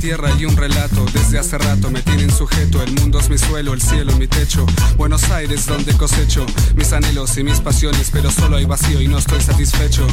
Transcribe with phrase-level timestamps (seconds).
[0.00, 1.04] Tierra y un relato.
[1.12, 2.82] Desde hace rato me tienen sujeto.
[2.82, 4.64] El mundo es mi suelo, el cielo mi techo.
[4.96, 9.18] Buenos Aires donde cosecho mis anhelos y mis pasiones, pero solo hay vacío y no
[9.18, 10.06] estoy satisfecho.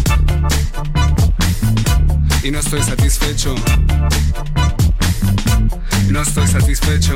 [2.44, 3.56] Y no estoy satisfecho.
[6.10, 7.16] No estoy satisfecho.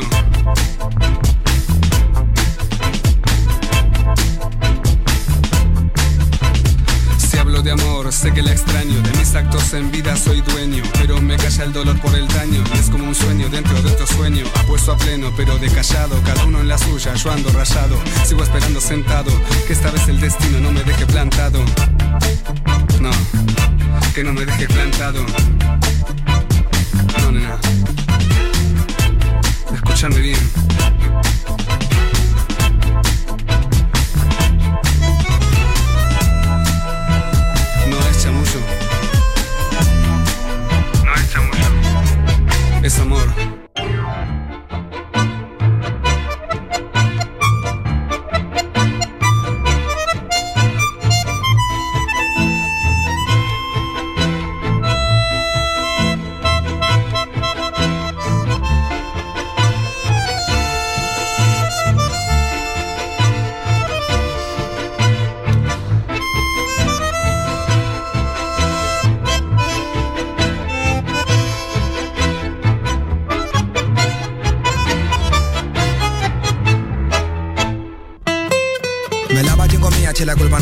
[8.22, 9.02] Sé que la extraño.
[9.02, 12.64] De mis actos en vida soy dueño, pero me calla el dolor por el daño.
[12.76, 14.46] es como un sueño dentro de otro sueño.
[14.56, 16.22] Apuesto a pleno, pero de callado.
[16.24, 17.98] Cada uno en la suya, yo ando rayado.
[18.26, 19.32] Sigo esperando sentado,
[19.66, 21.60] que esta vez el destino no me deje plantado.
[23.00, 23.12] No,
[24.14, 25.26] que no me deje plantado.
[27.22, 27.58] No, nena.
[29.74, 30.61] Escúchame bien.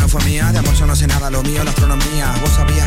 [0.10, 2.34] fue de amor yo no sé nada, lo mío la astronomía.
[2.42, 2.79] Vos sabías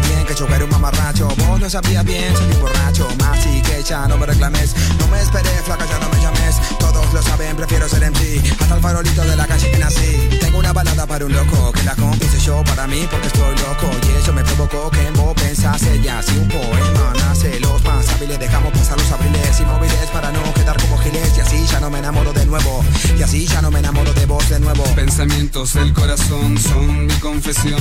[1.72, 4.74] sabía bien, soy un borracho más y que ya no me reclames.
[4.98, 6.56] No me esperé, flaca, ya no me llames.
[6.78, 8.42] Todos lo saben, prefiero ser MC.
[8.60, 10.28] Hasta el farolito de la calle que nací.
[10.38, 13.88] Tengo una balada para un loco que la compuse yo para mí porque estoy loco.
[14.06, 16.22] Y eso me provocó que en vos pensase ya.
[16.22, 20.76] Si un poema nace, los más hábiles dejamos pasar los abriles inmóviles para no quedar
[20.76, 21.32] como giles.
[21.38, 22.84] Y así ya no me enamoro de nuevo.
[23.18, 24.84] Y así ya no me enamoro de vos de nuevo.
[24.94, 27.80] Pensamientos del corazón son mi confesión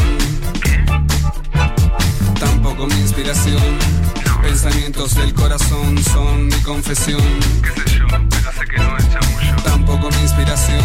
[2.42, 3.62] tampoco mi inspiración.
[4.42, 7.22] Pensamientos del corazón son mi confesión.
[7.62, 8.08] ¿Qué sé yo?
[8.08, 9.56] Pero sé que no es chamullo.
[9.64, 10.84] Tampoco mi inspiración.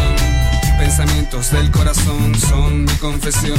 [0.78, 3.58] Pensamientos del corazón son mi confesión.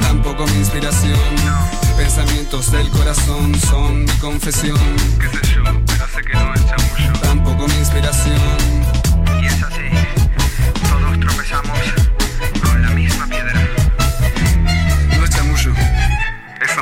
[0.00, 1.20] Tampoco mi inspiración.
[1.96, 4.78] Pensamientos del corazón son mi confesión.
[5.20, 5.62] ¿Qué sé yo?
[5.86, 7.20] Pero sé que no es chamullo.
[7.22, 8.73] Tampoco mi inspiración.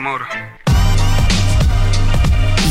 [0.04, 0.26] Amor.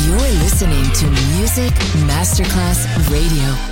[0.04, 1.06] You're listening to
[1.38, 1.72] Music
[2.04, 3.71] Masterclass Radio.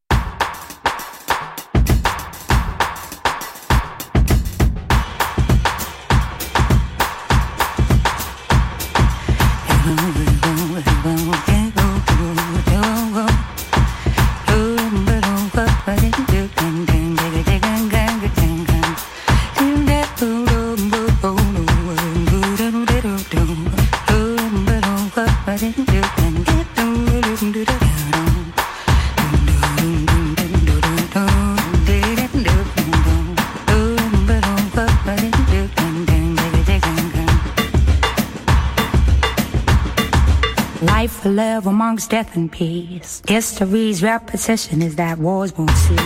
[42.11, 43.21] Death and peace.
[43.25, 45.97] History's repetition is that wars won't cease.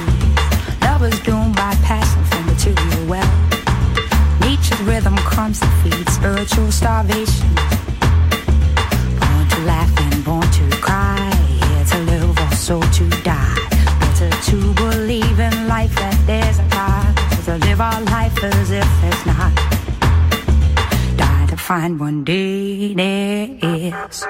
[0.82, 4.40] Love is doomed by passion for material wealth.
[4.40, 7.50] Nature's rhythm comes to feed spiritual starvation.
[9.20, 11.34] Born to laugh and born to cry.
[11.66, 13.58] Here to live, also to die.
[14.00, 17.18] Better to believe in life that there's a God.
[17.46, 19.56] To live our life as if there's not.
[21.18, 24.24] Die to find one day there is.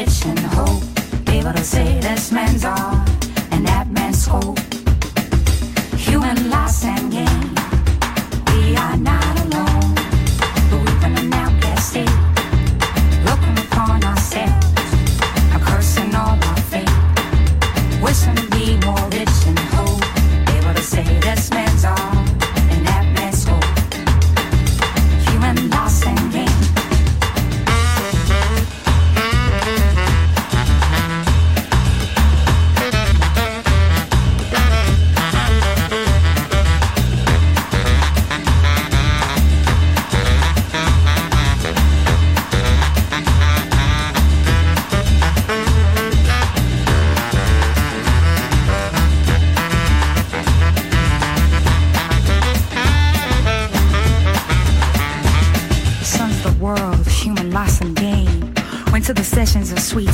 [0.00, 0.82] In hope.
[1.28, 2.94] Able to say this man's all,
[3.50, 4.69] and that man's hope.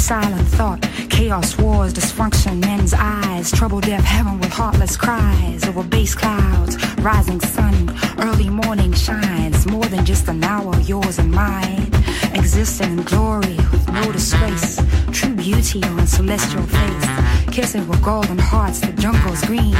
[0.06, 0.80] Silent thought.
[1.10, 3.50] Chaos, wars, dysfunction, men's eyes.
[3.50, 5.66] Trouble, death, heaven with heartless cries.
[5.66, 7.74] Over base clouds, rising sun,
[8.20, 9.66] early morning shines.
[9.66, 11.90] More than just an hour, yours and mine.
[12.34, 14.80] Existing in glory with no disgrace.
[15.10, 17.06] True beauty on celestial face.
[17.50, 19.74] Kissing with golden hearts, the jungle's green.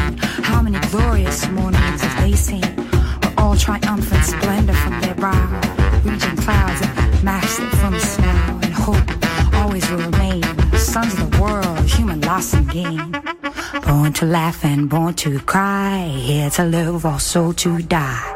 [0.51, 2.75] How many glorious mornings have they seen?
[3.23, 5.47] With all triumphant splendor from their brow.
[6.05, 9.26] Reaching clouds of master from smile and hope
[9.77, 10.43] always will remain.
[10.79, 13.12] Sons of the world, human loss and gain.
[13.87, 16.07] Born to laugh and born to cry.
[16.09, 18.36] Here to live, also to die.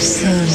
[0.00, 0.47] so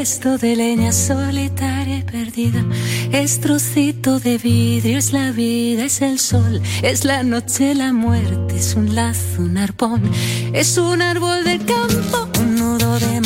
[0.00, 2.64] resto de leña solitaria y perdida.
[3.12, 8.56] Es trocito de vidrio, es la vida, es el sol, es la noche, la muerte,
[8.56, 10.00] es un lazo, un arpón,
[10.54, 13.20] es un árbol del campo, un nudo de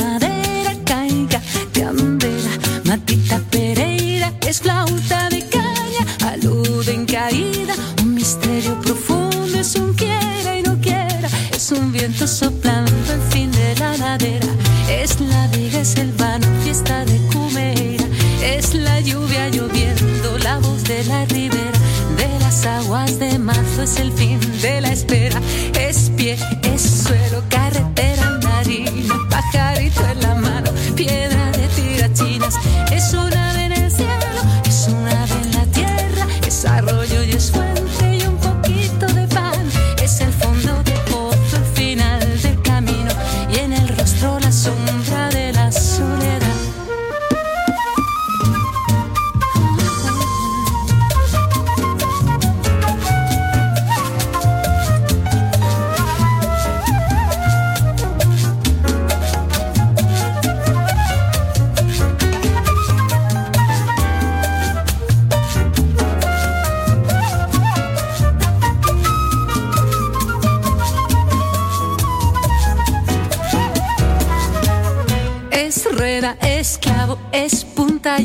[22.95, 25.24] aguas de marzo es el fin de la espera.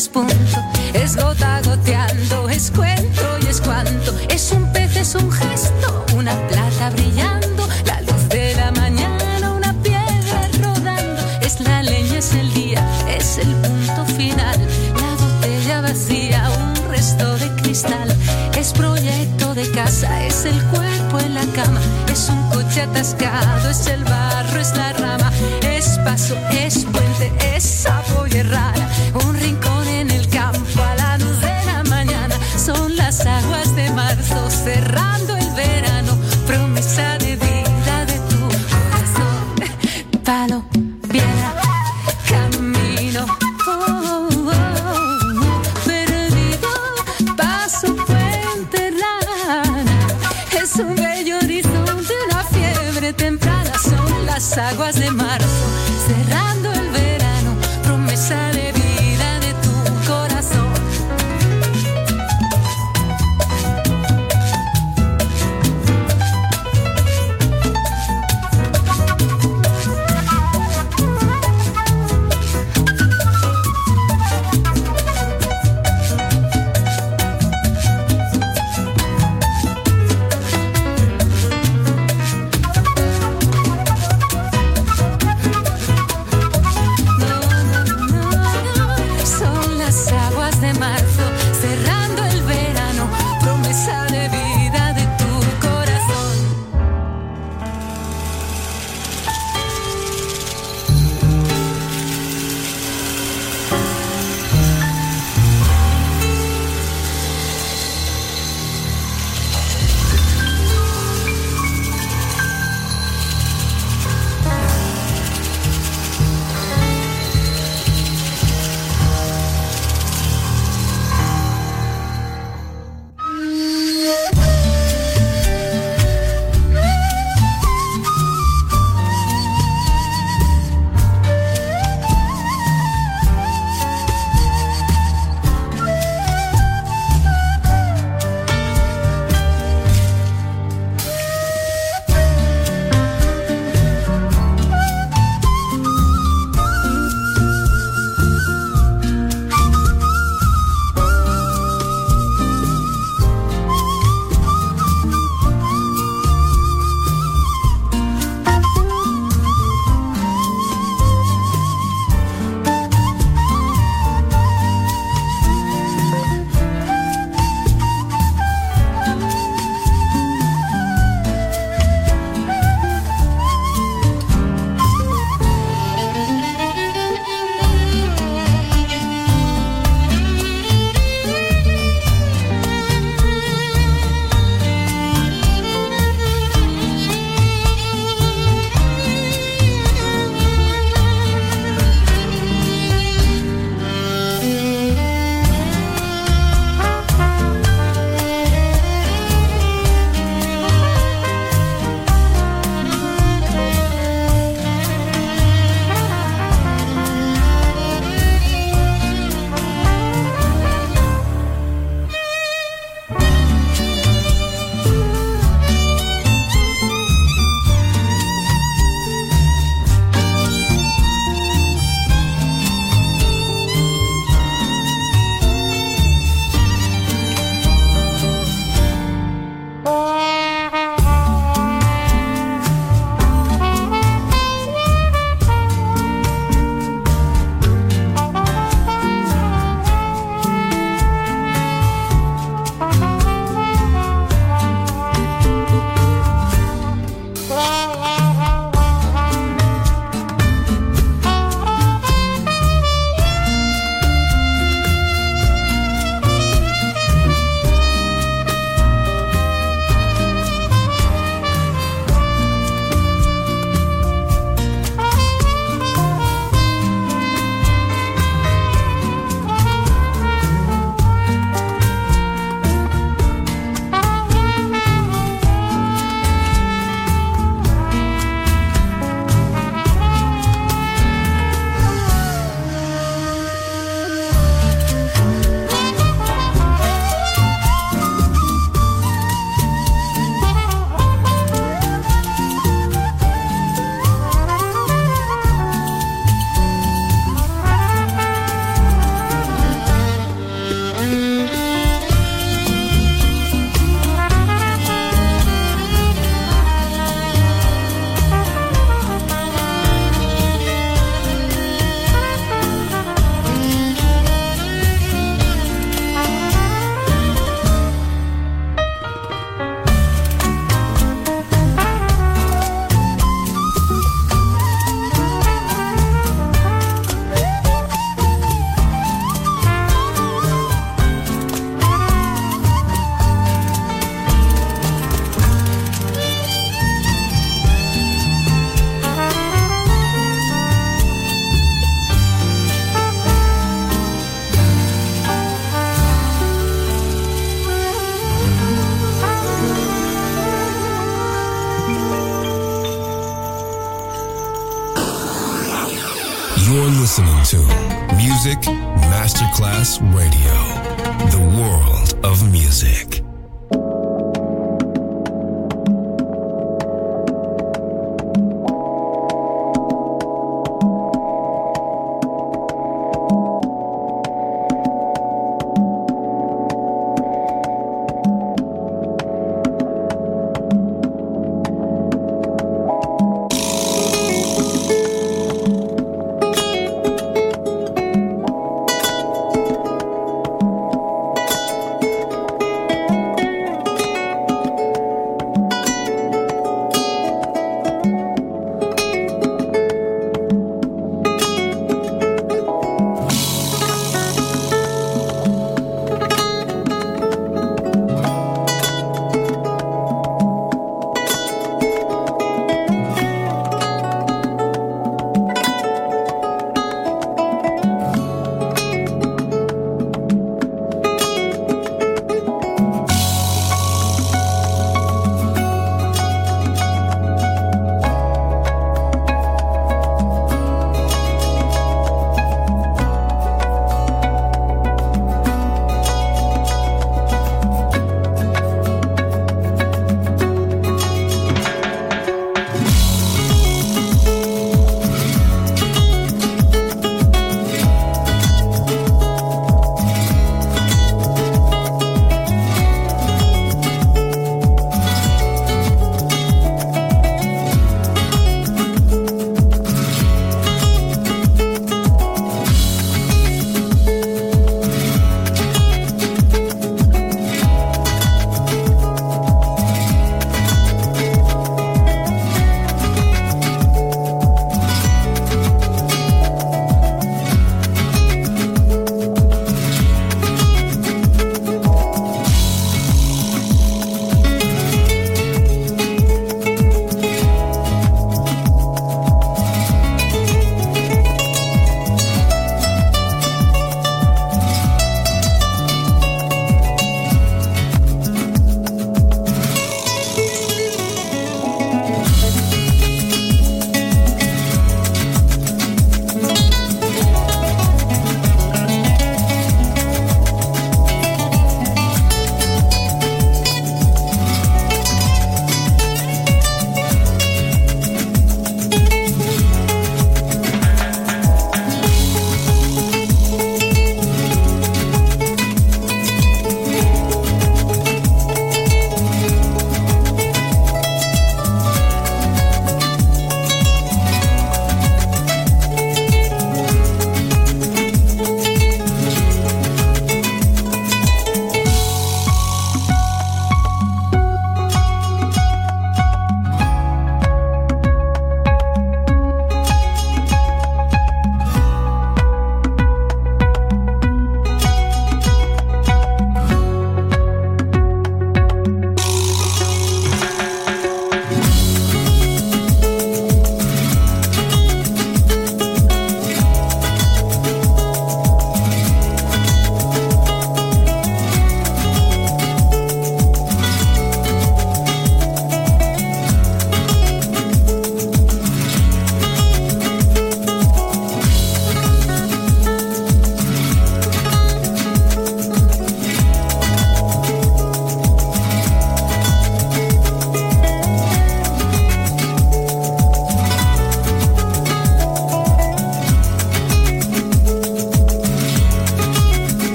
[0.00, 0.79] tienes punto